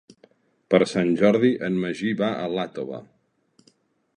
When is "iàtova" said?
2.57-3.03